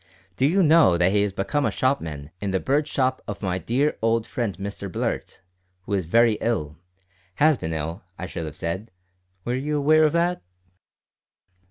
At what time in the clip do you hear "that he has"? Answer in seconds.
0.97-1.31